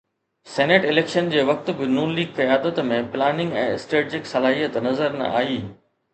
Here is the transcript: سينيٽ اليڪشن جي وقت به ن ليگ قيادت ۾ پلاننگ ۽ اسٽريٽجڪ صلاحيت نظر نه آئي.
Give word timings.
سينيٽ 0.51 0.85
اليڪشن 0.91 1.29
جي 1.33 1.43
وقت 1.49 1.69
به 1.81 1.89
ن 1.97 2.15
ليگ 2.21 2.31
قيادت 2.39 2.81
۾ 2.89 2.99
پلاننگ 3.17 3.55
۽ 3.67 3.67
اسٽريٽجڪ 3.75 4.27
صلاحيت 4.33 4.83
نظر 4.89 5.17
نه 5.23 5.31
آئي. 5.45 5.63